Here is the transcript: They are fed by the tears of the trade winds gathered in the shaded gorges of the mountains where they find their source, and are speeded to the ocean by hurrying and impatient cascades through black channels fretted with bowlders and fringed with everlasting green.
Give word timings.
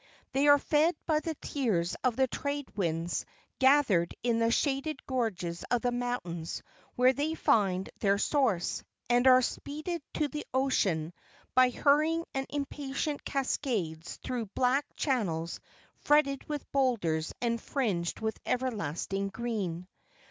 They 0.31 0.47
are 0.47 0.57
fed 0.57 0.95
by 1.05 1.19
the 1.19 1.35
tears 1.35 1.95
of 2.03 2.15
the 2.15 2.25
trade 2.25 2.67
winds 2.75 3.23
gathered 3.59 4.15
in 4.23 4.39
the 4.39 4.49
shaded 4.49 5.05
gorges 5.05 5.63
of 5.69 5.83
the 5.83 5.91
mountains 5.91 6.63
where 6.95 7.13
they 7.13 7.35
find 7.35 7.87
their 7.99 8.17
source, 8.17 8.83
and 9.11 9.27
are 9.27 9.43
speeded 9.43 10.01
to 10.15 10.27
the 10.27 10.43
ocean 10.55 11.13
by 11.53 11.69
hurrying 11.69 12.25
and 12.33 12.47
impatient 12.49 13.23
cascades 13.23 14.17
through 14.23 14.47
black 14.55 14.85
channels 14.95 15.59
fretted 15.97 16.49
with 16.49 16.71
bowlders 16.71 17.31
and 17.39 17.61
fringed 17.61 18.21
with 18.21 18.39
everlasting 18.43 19.27
green. 19.29 19.87